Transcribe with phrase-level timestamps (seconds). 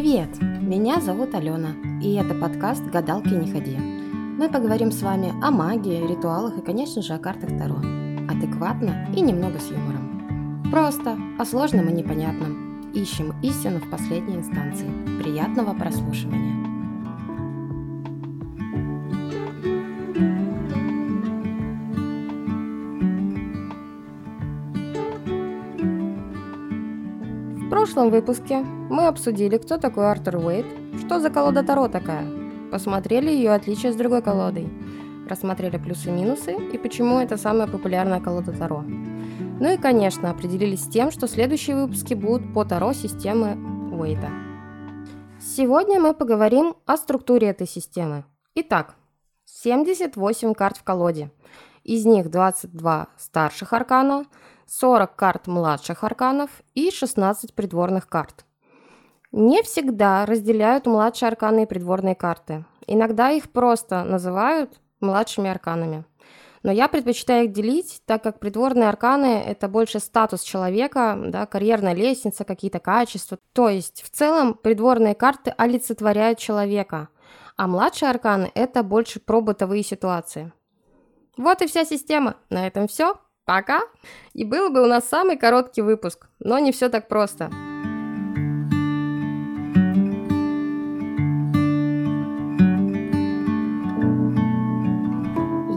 [0.00, 0.40] Привет!
[0.40, 1.72] Меня зовут Алена,
[2.02, 3.76] и это подкаст «Гадалки не ходи».
[3.76, 7.76] Мы поговорим с вами о магии, ритуалах и, конечно же, о картах Таро.
[8.26, 10.62] Адекватно и немного с юмором.
[10.72, 12.90] Просто, о сложном и непонятном.
[12.94, 14.88] Ищем истину в последней инстанции.
[15.22, 16.59] Приятного прослушивания!
[27.80, 30.66] Прошлом выпуске мы обсудили, кто такой Артур Уэйт,
[30.98, 32.26] что за колода Таро такая,
[32.70, 34.68] посмотрели ее отличия с другой колодой,
[35.26, 38.82] рассмотрели плюсы-минусы и почему это самая популярная колода Таро.
[38.82, 43.56] Ну и, конечно, определились с тем, что следующие выпуски будут по Таро системы
[43.96, 44.28] Уэйта.
[45.40, 48.24] Сегодня мы поговорим о структуре этой системы.
[48.56, 48.94] Итак,
[49.46, 51.30] 78 карт в колоде.
[51.84, 54.26] Из них 22 старших аркана–
[54.66, 58.44] 40 карт младших арканов и 16 придворных карт.
[59.32, 62.64] Не всегда разделяют младшие арканы и придворные карты.
[62.86, 66.04] Иногда их просто называют младшими арканами.
[66.62, 71.94] Но я предпочитаю их делить, так как придворные арканы– это больше статус человека, да, карьерная
[71.94, 73.38] лестница, какие-то качества.
[73.52, 77.08] То есть, в целом, придворные карты олицетворяют человека,
[77.56, 80.52] а младшие арканы– это больше про бытовые ситуации.
[81.36, 82.36] Вот и вся система.
[82.48, 83.14] На этом все.
[83.44, 83.80] Пока.
[84.32, 87.50] И был бы у нас самый короткий выпуск, но не все так просто.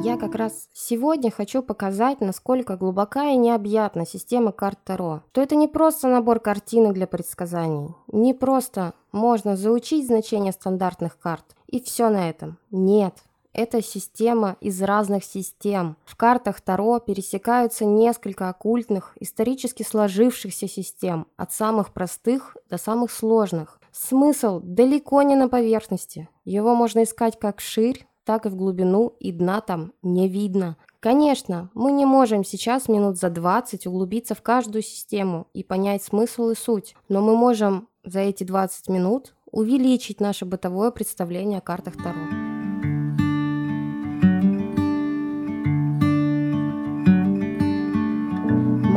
[0.04, 5.24] Я как раз сегодня хочу показать, насколько глубока и необъятна система карт Таро.
[5.32, 11.56] То это не просто набор картинок для предсказаний, не просто можно заучить значение стандартных карт
[11.68, 12.60] и все на этом.
[12.70, 13.16] Нет,
[13.54, 15.96] это система из разных систем.
[16.06, 23.80] В картах Таро пересекаются несколько оккультных, исторически сложившихся систем, от самых простых до самых сложных.
[23.92, 26.28] Смысл далеко не на поверхности.
[26.46, 30.78] Его можно искать как вширь, так и в глубину, и дна там не видно.
[31.00, 36.50] Конечно, мы не можем сейчас минут за 20 углубиться в каждую систему и понять смысл
[36.50, 41.96] и суть, но мы можем за эти 20 минут увеличить наше бытовое представление о картах
[41.98, 42.43] Таро.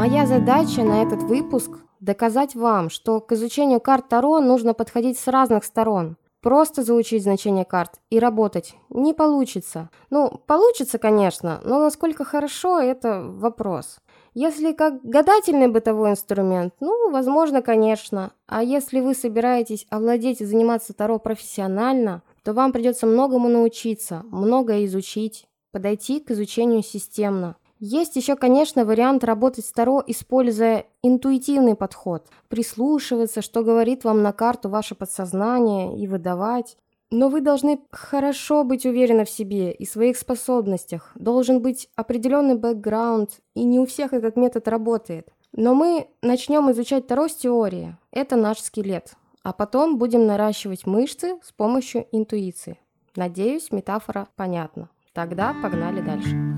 [0.09, 5.27] Моя задача на этот выпуск– доказать вам, что к изучению карт Таро нужно подходить с
[5.27, 6.17] разных сторон.
[6.41, 9.91] Просто заучить значение карт и работать не получится.
[10.11, 13.99] Ну, получится, конечно, но насколько хорошо– это вопрос.
[14.33, 18.31] Если как гадательный бытовой инструмент, ну, возможно, конечно.
[18.47, 24.85] А если вы собираетесь овладеть и заниматься Таро профессионально, то вам придется многому научиться, многое
[24.85, 27.57] изучить, подойти к изучению системно.
[27.79, 32.27] Есть еще, конечно, вариант работать с Таро, используя интуитивный подход.
[32.49, 36.77] Прислушиваться, что говорит вам на карту ваше подсознание и выдавать.
[37.11, 41.13] Но вы должны хорошо быть уверены в себе и своих способностях.
[41.15, 45.29] Должен быть определенный бэкграунд, и не у всех этот метод работает.
[45.53, 47.97] Но мы начнем изучать Таро с теории.
[48.11, 49.15] Это наш скелет.
[49.43, 52.79] А потом будем наращивать мышцы с помощью интуиции.
[53.15, 54.89] Надеюсь, метафора понятна.
[55.13, 56.56] Тогда погнали дальше.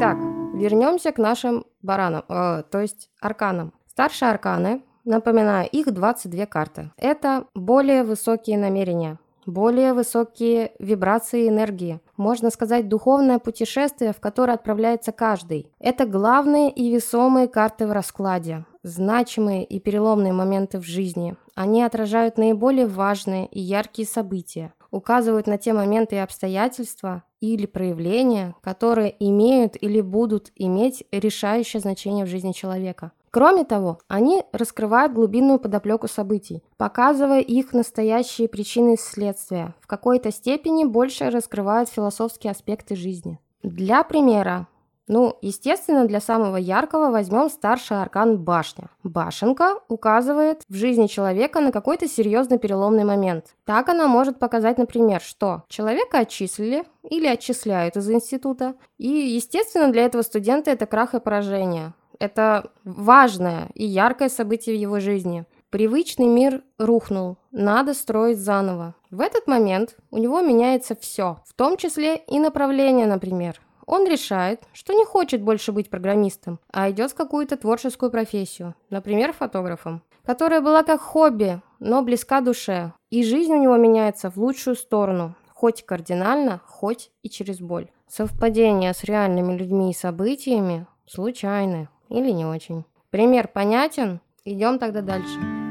[0.00, 0.16] Итак,
[0.54, 3.74] вернемся к нашим баранам, э, то есть арканам.
[3.86, 6.90] Старшие арканы, напоминаю, их 22 карты.
[6.96, 12.00] Это более высокие намерения, более высокие вибрации энергии.
[12.16, 15.70] Можно сказать, духовное путешествие, в которое отправляется каждый.
[15.78, 18.64] Это главные и весомые карты в раскладе.
[18.82, 21.36] Значимые и переломные моменты в жизни.
[21.54, 28.54] Они отражают наиболее важные и яркие события указывают на те моменты и обстоятельства или проявления,
[28.62, 33.12] которые имеют или будут иметь решающее значение в жизни человека.
[33.30, 40.32] Кроме того, они раскрывают глубинную подоплеку событий, показывая их настоящие причины и следствия, в какой-то
[40.32, 43.38] степени больше раскрывают философские аспекты жизни.
[43.62, 44.66] Для примера,
[45.12, 48.90] ну, естественно, для самого яркого возьмем старший аркан башня.
[49.02, 53.56] Башенка указывает в жизни человека на какой-то серьезный переломный момент.
[53.64, 58.76] Так она может показать, например, что человека отчислили или отчисляют из института.
[58.98, 61.92] И, естественно, для этого студента это крах и поражение.
[62.20, 65.44] Это важное и яркое событие в его жизни.
[65.70, 68.94] Привычный мир рухнул, надо строить заново.
[69.10, 73.60] В этот момент у него меняется все, в том числе и направление, например
[73.90, 79.32] он решает, что не хочет больше быть программистом, а идет в какую-то творческую профессию, например,
[79.32, 82.92] фотографом, которая была как хобби, но близка душе.
[83.10, 87.88] И жизнь у него меняется в лучшую сторону, хоть кардинально, хоть и через боль.
[88.06, 92.84] Совпадение с реальными людьми и событиями случайны или не очень.
[93.10, 94.20] Пример понятен?
[94.44, 95.69] Идем тогда дальше.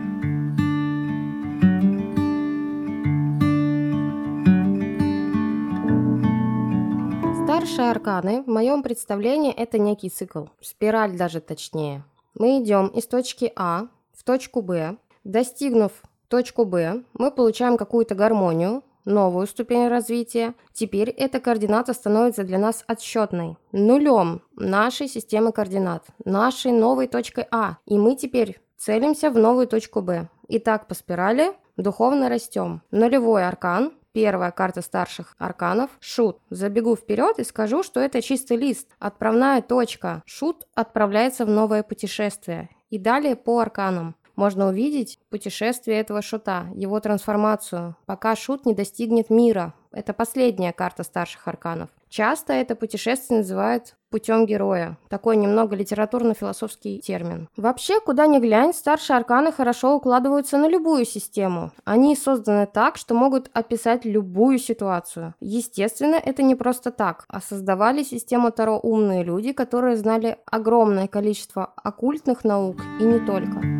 [7.69, 12.03] Старшие арканы, в моем представлении, это некий цикл, спираль даже точнее.
[12.33, 14.97] Мы идем из точки А в точку Б.
[15.23, 15.91] Достигнув
[16.29, 20.55] точку Б, мы получаем какую-то гармонию, новую ступень развития.
[20.73, 27.77] Теперь эта координата становится для нас отсчетной, нулем нашей системы координат, нашей новой точкой А.
[27.85, 30.27] И мы теперь целимся в новую точку Б.
[30.47, 32.81] И так по спирали духовно растем.
[32.89, 36.39] Нулевой аркан, первая карта старших арканов– шут.
[36.49, 40.23] Забегу вперед и скажу, что это чистый лист, отправная точка.
[40.25, 42.69] Шут отправляется в новое путешествие.
[42.89, 49.29] И далее по арканам можно увидеть путешествие этого шута, его трансформацию, пока шут не достигнет
[49.29, 49.73] мира.
[49.91, 51.89] Это последняя карта старших арканов.
[52.09, 54.97] Часто это путешествие называют путем героя.
[55.09, 57.47] Такой немного литературно-философский термин.
[57.55, 61.71] Вообще, куда ни глянь, старшие арканы хорошо укладываются на любую систему.
[61.85, 65.35] Они созданы так, что могут описать любую ситуацию.
[65.39, 71.73] Естественно, это не просто так, а создавали систему Таро умные люди, которые знали огромное количество
[71.83, 73.78] оккультных наук и не только.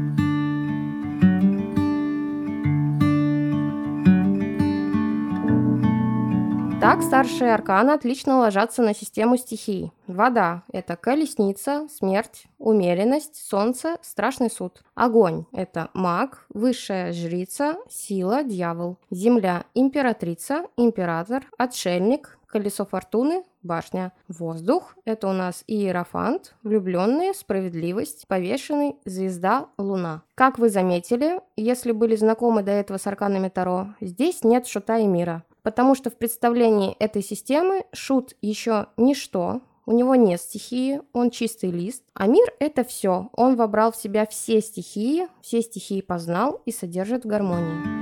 [6.89, 9.91] Так старшие арканы отлично ложатся на систему стихий.
[10.07, 14.81] Вода– это колесница, смерть, умеренность, солнце, страшный суд.
[14.95, 18.97] Огонь– это маг, высшая жрица, сила, дьявол.
[19.11, 24.11] Земля– императрица, император, отшельник, колесо фортуны, башня.
[24.27, 30.23] Воздух– это у нас иерофант, влюбленные, справедливость, повешенный, звезда, луна.
[30.33, 35.05] Как вы заметили, если были знакомы до этого с арканами Таро, здесь нет шута и
[35.05, 41.29] мира потому что в представлении этой системы шут еще ничто, у него нет стихии, он
[41.29, 43.29] чистый лист, а мир– это все.
[43.33, 47.99] Он вобрал в себя все стихии, все стихии познал и содержит в гармонии.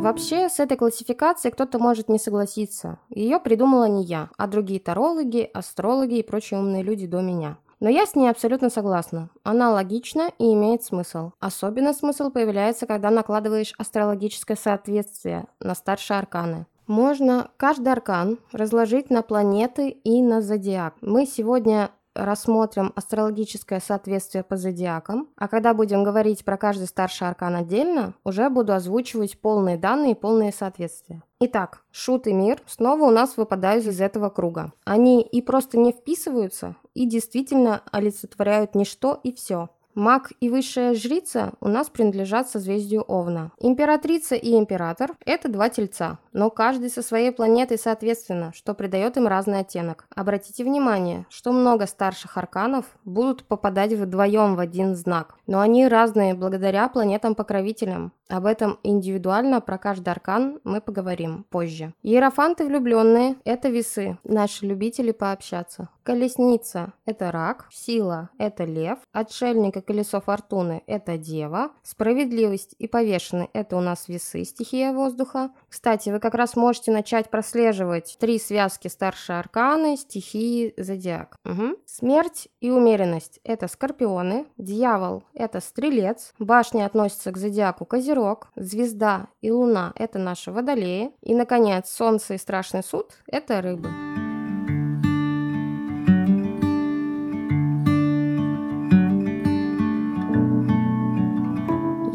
[0.00, 3.00] Вообще, с этой классификацией кто-то может не согласиться.
[3.10, 7.58] Ее придумала не я, а другие тарологи, астрологи и прочие умные люди до меня.
[7.82, 9.28] Но я с ней абсолютно согласна.
[9.42, 11.32] Она логична и имеет смысл.
[11.40, 16.66] Особенно смысл появляется, когда накладываешь астрологическое соответствие на старшие арканы.
[16.86, 20.94] Можно каждый аркан разложить на планеты и на зодиак.
[21.00, 27.56] Мы сегодня рассмотрим астрологическое соответствие по зодиакам, а когда будем говорить про каждый старший аркан
[27.56, 31.24] отдельно, уже буду озвучивать полные данные и полные соответствия.
[31.40, 34.72] Итак, шут и мир снова у нас выпадают из этого круга.
[34.84, 39.70] Они и просто не вписываются, и действительно олицетворяют ничто и все.
[39.94, 43.52] Маг и высшая жрица у нас принадлежат созвездию Овна.
[43.58, 49.26] Императрица и император– это два тельца, но каждый со своей планетой соответственно, что придает им
[49.26, 50.06] разный оттенок.
[50.14, 56.34] Обратите внимание, что много старших арканов будут попадать вдвоем в один знак, но они разные
[56.34, 58.12] благодаря планетам-покровителям.
[58.28, 61.92] Об этом индивидуально про каждый аркан мы поговорим позже.
[62.02, 65.90] Иерофанты влюбленные– это весы, наши любители пообщаться.
[66.02, 73.50] Колесница– это рак, сила– это лев, отшельник и колесо фортуны– это дева, справедливость и повешенный–
[73.52, 75.50] это у нас весы, стихия воздуха.
[75.68, 81.36] Кстати, вы как раз можете начать прослеживать три связки старшие арканы, стихии, зодиак.
[81.44, 81.76] Угу.
[81.86, 89.50] Смерть и умеренность– это скорпионы, дьявол– это стрелец, башня относится к зодиаку козерог, звезда и
[89.50, 93.90] луна– это наши водолеи, и, наконец, солнце и страшный суд– это рыбы.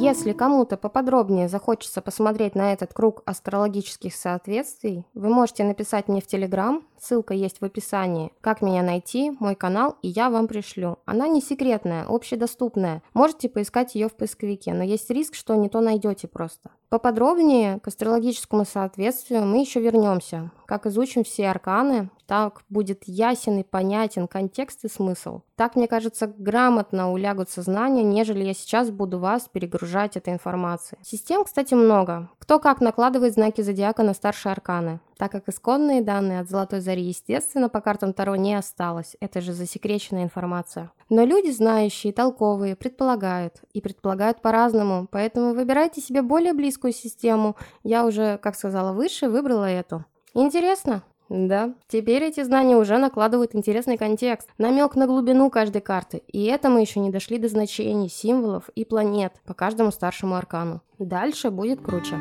[0.08, 6.28] Если кому-то поподробнее захочется посмотреть на этот круг астрологических соответствий, вы можете написать мне в
[6.28, 11.00] Телеграм, ссылка есть в описании, как меня найти, мой канал, и я вам пришлю.
[11.04, 13.04] Она не секретная, общедоступная.
[13.14, 16.70] Можете поискать ее в поисковике, но есть риск, что не то найдете просто.
[16.88, 20.52] Поподробнее к астрологическому соответствию мы еще вернемся.
[20.68, 25.42] Как изучим все арканы, так будет ясен и понятен контекст и смысл.
[25.56, 31.00] Так, мне кажется, грамотно улягут сознание, нежели я сейчас буду вас перегружать этой информацией.
[31.04, 32.30] Систем, кстати, много.
[32.38, 37.04] Кто как накладывает знаки зодиака на старшие арканы так как исконные данные от Золотой Зари,
[37.04, 40.92] естественно, по картам Таро не осталось, это же засекреченная информация.
[41.10, 47.56] Но люди, знающие, толковые, предполагают, и предполагают по-разному, поэтому выбирайте себе более близкую систему.
[47.84, 50.06] Я уже, как сказала выше, выбрала эту.
[50.34, 51.04] Интересно?
[51.30, 56.70] Да, теперь эти знания уже накладывают интересный контекст, намек на глубину каждой карты, и это
[56.70, 60.82] мы еще не дошли до значений, символов и планет по каждому старшему аркану.
[61.00, 62.16] Дальше будет круче.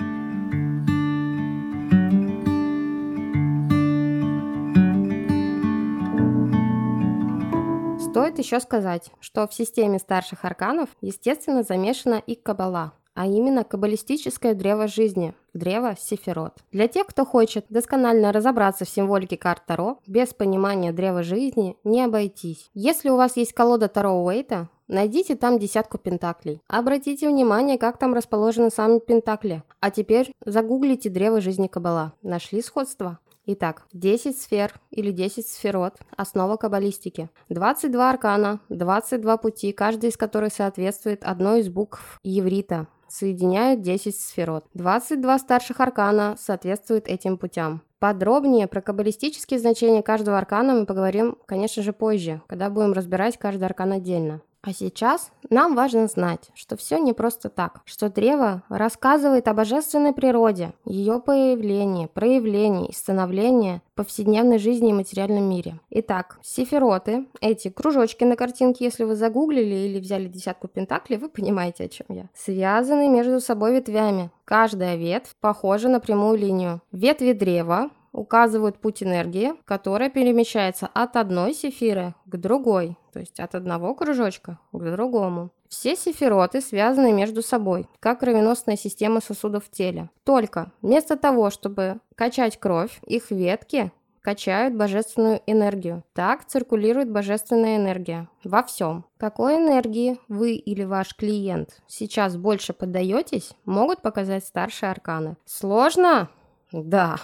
[8.11, 14.55] Стоит еще сказать, что в системе старших арканов, естественно, замешана и кабала, а именно каббалистическое
[14.55, 16.55] древо жизни, древо Сефирот.
[16.73, 22.03] Для тех, кто хочет досконально разобраться в символике карт Таро, без понимания древа жизни не
[22.03, 22.71] обойтись.
[22.75, 26.61] Если у вас есть колода Таро Уэйта, найдите там десятку пентаклей.
[26.69, 29.63] Обратите внимание, как там расположены сами пентакли.
[29.81, 32.13] А теперь загуглите древо жизни Каббала.
[32.23, 33.19] Нашли сходство?
[33.49, 37.31] Итак, 10 сфер или 10 сферот– основа каббалистики.
[37.49, 44.65] 22 аркана, 22 пути, каждый из которых соответствует одной из букв еврита, соединяют 10 сферот.
[44.75, 47.83] 22 старших аркана соответствуют этим путям.
[47.99, 53.65] Подробнее про каббалистические значения каждого аркана мы поговорим, конечно же, позже, когда будем разбирать каждый
[53.65, 54.43] аркан отдельно.
[54.63, 60.13] А сейчас нам важно знать, что все не просто так, что древо рассказывает о божественной
[60.13, 65.81] природе, ее появлении, проявлении и становлении повседневной жизни и материальном мире.
[65.91, 71.85] Итак, сифироты, эти кружочки на картинке, если вы загуглили или взяли десятку пентаклей, вы понимаете,
[71.85, 72.29] о чем я.
[72.35, 74.31] Связаны между собой ветвями.
[74.45, 76.83] Каждая ветвь похожа на прямую линию.
[76.93, 83.55] Ветви древа указывают путь энергии, которая перемещается от одной сефиры к другой, то есть от
[83.55, 85.51] одного кружочка к другому.
[85.69, 90.11] Все сефироты связаны между собой, как кровеносная система сосудов в теле.
[90.25, 93.93] Только вместо того, чтобы качать кровь, их ветки
[94.23, 96.03] качают божественную энергию.
[96.13, 99.05] Так циркулирует божественная энергия во всем.
[99.19, 105.37] Какой энергии вы или ваш клиент сейчас больше поддаетесь, могут показать старшие арканы.
[105.45, 106.29] Сложно?
[106.73, 107.19] Да.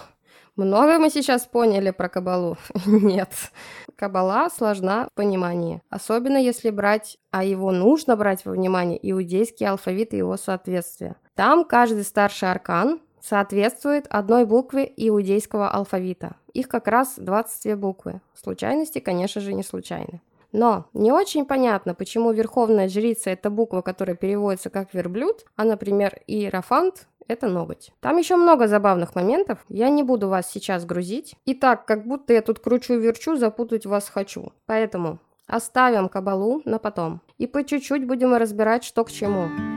[0.55, 2.57] Много мы сейчас поняли про кабалу?
[2.85, 3.29] Нет.
[3.95, 10.13] Кабала сложна в понимании, особенно если брать, а его нужно брать во внимание, иудейский алфавит
[10.13, 11.15] и его соответствие.
[11.33, 16.35] Там каждый старший аркан соответствует одной букве иудейского алфавита.
[16.53, 18.21] Их как раз 22 буквы.
[18.35, 20.21] Случайности, конечно же, не случайны.
[20.53, 26.19] Но не очень понятно, почему верховная жрица– это буква, которая переводится как верблюд, а, например,
[26.27, 27.91] иерофант это ноготь.
[27.99, 31.35] Там еще много забавных моментов, я не буду вас сейчас грузить.
[31.45, 34.53] И так, как будто я тут кручу-верчу, запутать вас хочу.
[34.65, 37.21] Поэтому оставим кабалу на потом.
[37.37, 39.72] И по чуть-чуть будем разбирать, что к чему.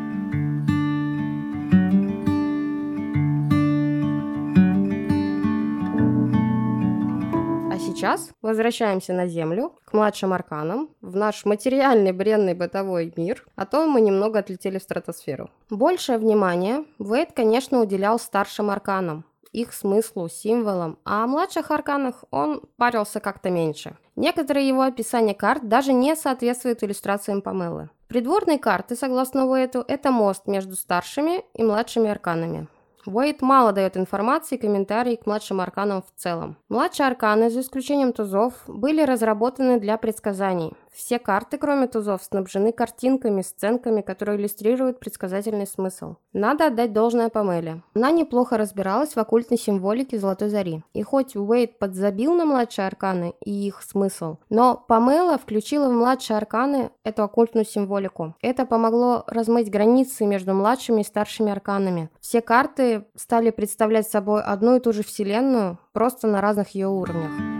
[8.07, 13.87] Сейчас возвращаемся на Землю, к младшим арканам, в наш материальный бренный бытовой мир, а то
[13.87, 15.51] мы немного отлетели в стратосферу.
[15.71, 22.63] Большее внимание Вейд, конечно, уделял старшим арканам, их смыслу, символам, а о младших арканах он
[22.77, 23.97] парился как-то меньше.
[24.15, 27.91] Некоторые его описания карт даже не соответствуют иллюстрациям Памелы.
[28.09, 32.69] Придворные карты, согласно Уэйту, это мост между старшими и младшими арканами.
[33.07, 36.57] Уэйт мало дает информации и комментарий к младшим арканам в целом.
[36.69, 43.43] Младшие арканы, за исключением тузов, были разработаны для предсказаний– все карты, кроме тузов, снабжены картинками,
[43.43, 46.15] сценками, которые иллюстрируют предсказательный смысл.
[46.33, 47.83] Надо отдать должное Памеле.
[47.95, 50.83] Она неплохо разбиралась в оккультной символике Золотой Зари.
[50.95, 56.39] И хоть Уэйд подзабил на младшие арканы и их смысл, но Памела включила в младшие
[56.39, 58.35] арканы эту оккультную символику.
[58.41, 62.11] Это помогло размыть границы между младшими и старшими арканами.
[62.21, 67.56] Все карты стали представлять собой одну и ту же вселенную, просто на разных ее уровнях.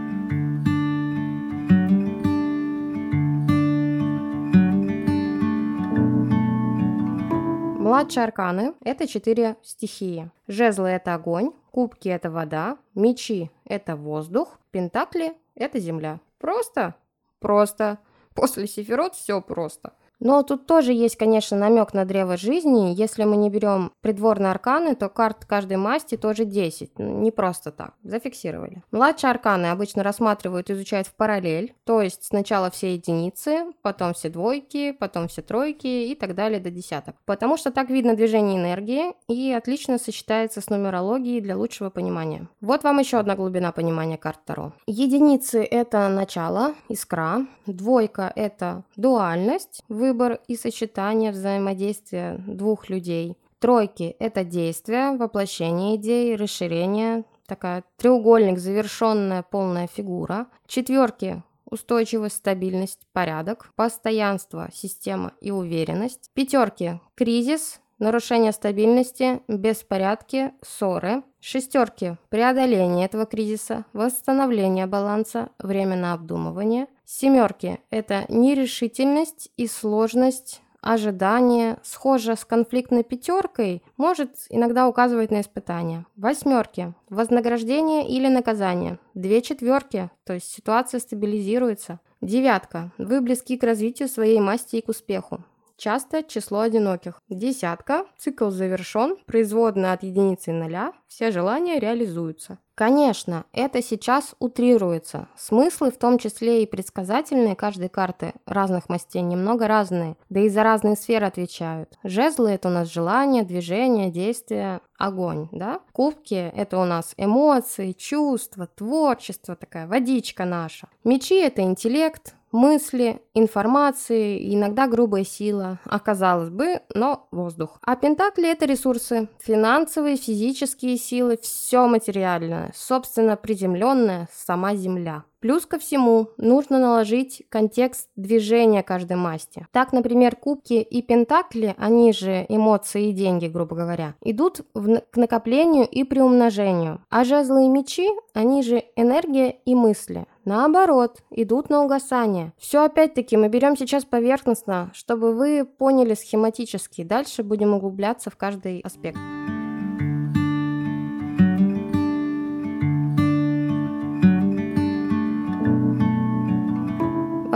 [7.87, 10.29] Младшие арканы– это четыре стихии.
[10.49, 16.19] Жезлы– это огонь, кубки– это вода, мечи– это воздух, пентакли– это земля.
[16.39, 16.97] Просто?
[17.39, 17.99] Просто.
[18.35, 22.95] После сефирот все просто– но тут тоже есть, конечно, намек на древо жизни.
[22.95, 26.99] Если мы не берем придворные арканы, то карт каждой масти тоже 10.
[26.99, 27.95] Не просто так.
[28.03, 28.83] Зафиксировали.
[28.91, 31.75] Младшие арканы обычно рассматривают, изучают в параллель.
[31.85, 36.71] То есть сначала все единицы, потом все двойки, потом все тройки и так далее до
[36.71, 37.17] десяток.
[37.25, 42.49] Потому что так видно движение энергии и отлично сочетается с нумерологией для лучшего понимания.
[42.61, 44.73] Вот вам еще одна глубина понимания карт Таро.
[44.87, 47.47] Единицы– это начало, искра.
[47.67, 53.37] Двойка– это дуальность, вы выбор и сочетание взаимодействия двух людей.
[53.59, 60.47] Тройки– это действие, воплощение идеи, расширение, такая треугольник, завершенная полная фигура.
[60.67, 66.31] Четверки– устойчивость, стабильность, порядок, постоянство, система и уверенность.
[66.35, 71.23] Пятерки– кризис, нарушение стабильности, беспорядки, ссоры.
[71.41, 76.87] Шестерки– преодоление этого кризиса, восстановление баланса, время на обдумывание.
[77.09, 86.05] Семерки– это нерешительность и сложность ожидание, схоже с конфликтной пятеркой, может иногда указывать на испытания.
[86.17, 88.99] Восьмерки– вознаграждение или наказание.
[89.15, 92.01] Две четверки, то есть ситуация стабилизируется.
[92.21, 92.91] Девятка.
[92.99, 95.45] Вы близки к развитию своей масти и к успеху.
[95.77, 97.21] Часто число одиноких.
[97.29, 98.07] Десятка.
[98.19, 99.17] Цикл завершен.
[99.27, 100.93] Производная от единицы и нуля.
[101.07, 102.59] Все желания реализуются.
[102.77, 105.29] Конечно, это сейчас утрируется.
[105.35, 110.63] Смыслы, в том числе и предсказательные каждой карты разных мастей, немного разные, да и за
[110.63, 111.99] разные сферы отвечают.
[112.05, 115.81] Жезлы– это у нас желание, движение, действие, огонь, да?
[115.93, 120.89] Кубки– это у нас эмоции, чувства, творчество, такая водичка наша.
[121.03, 127.79] Мечи– это интеллект, мысли, информации, иногда грубая сила, а казалось бы, но воздух.
[127.83, 135.25] А пентакли– это ресурсы, финансовые, физические силы, все материальное, собственно, приземленное, сама Земля.
[135.41, 139.67] Плюс ко всему, нужно наложить контекст движения каждой масти.
[139.71, 145.17] Так, например, кубки и пентакли, они же эмоции и деньги, грубо говоря, идут в, к
[145.17, 147.01] накоплению и приумножению.
[147.11, 150.27] А жезлы и мечи, они же энергия и мысли.
[150.47, 152.53] Наоборот, идут на угасание.
[152.57, 157.03] Все опять-таки мы берем сейчас поверхностно, чтобы вы поняли схематически.
[157.03, 159.19] Дальше будем углубляться в каждый аспект.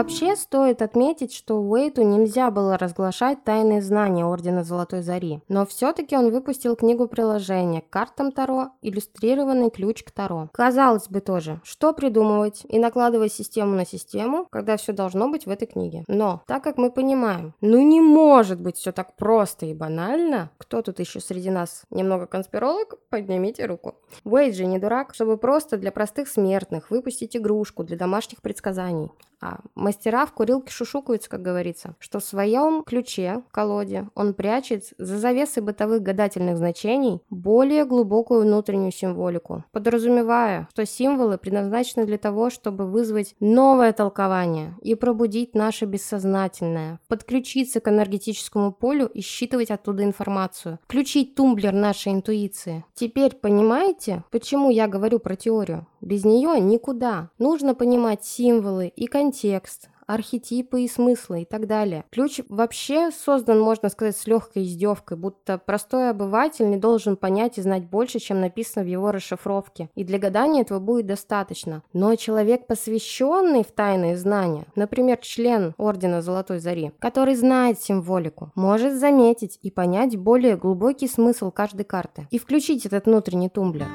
[0.01, 6.17] Вообще стоит отметить, что Уэйту нельзя было разглашать тайные знания Ордена Золотой Зари, но все-таки
[6.17, 10.49] он выпустил книгу приложения к картам Таро, иллюстрированный ключ к Таро.
[10.55, 15.51] Казалось бы тоже, что придумывать и накладывать систему на систему, когда все должно быть в
[15.51, 16.05] этой книге.
[16.09, 20.81] Но, так как мы понимаем, ну не может быть все так просто и банально, кто
[20.81, 23.97] тут еще среди нас немного конспиролог, поднимите руку.
[24.25, 29.11] Уэйт же не дурак, чтобы просто для простых смертных выпустить игрушку для домашних предсказаний.
[29.43, 35.19] А мастера в курилке шушукаются, как говорится, что в своем ключе, колоде, он прячет за
[35.19, 42.87] завесой бытовых гадательных значений более глубокую внутреннюю символику, подразумевая, что символы предназначены для того, чтобы
[42.87, 50.79] вызвать новое толкование и пробудить наше бессознательное, подключиться к энергетическому полю и считывать оттуда информацию,
[50.85, 52.85] включить тумблер нашей интуиции.
[52.95, 55.89] Теперь понимаете, почему я говорю про теорию?
[56.01, 57.31] Без нее никуда.
[57.39, 59.80] Нужно понимать символы и контекст,
[60.13, 62.05] архетипы и смыслы и так далее.
[62.11, 67.63] Ключ вообще создан, можно сказать, с легкой издевкой, будто простой обыватель не должен понять и
[67.63, 69.91] знать больше, чем написано в его расшифровке.
[69.95, 71.83] И для гадания этого будет достаточно.
[71.93, 78.95] Но человек, посвященный в тайные знания, например, член Ордена Золотой Зари, который знает символику, может
[78.95, 83.89] заметить и понять более глубокий смысл каждой карты и включить этот внутренний тумблер.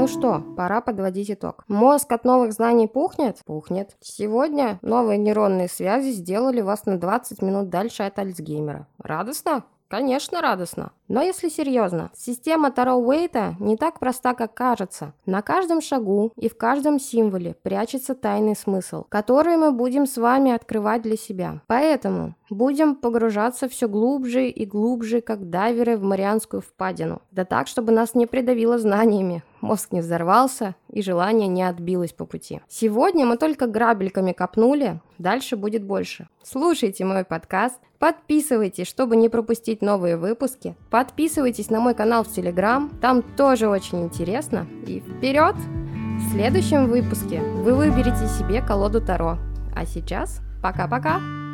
[0.00, 1.62] Ну что, пора подводить итог.
[1.68, 3.36] Мозг от новых знаний пухнет?
[3.44, 3.98] Пухнет.
[4.00, 8.86] Сегодня новые нейронные связи сделали вас на 20 минут дальше от Альцгеймера.
[8.96, 9.62] Радостно?
[9.88, 10.92] Конечно, радостно.
[11.08, 15.12] Но если серьезно, система Таро Уэйта не так проста, как кажется.
[15.26, 20.52] На каждом шагу и в каждом символе прячется тайный смысл, который мы будем с вами
[20.52, 21.60] открывать для себя.
[21.66, 27.20] Поэтому будем погружаться все глубже и глубже, как дайверы в Марианскую впадину.
[27.32, 32.24] Да так, чтобы нас не придавило знаниями, мозг не взорвался и желание не отбилось по
[32.24, 32.60] пути.
[32.68, 36.28] Сегодня мы только грабельками копнули, дальше будет больше.
[36.42, 42.90] Слушайте мой подкаст, подписывайтесь, чтобы не пропустить новые выпуски, подписывайтесь на мой канал в Телеграм,
[43.00, 44.66] там тоже очень интересно.
[44.86, 45.56] И вперед!
[45.56, 49.38] В следующем выпуске вы выберете себе колоду Таро.
[49.74, 51.49] А сейчас пока-пока!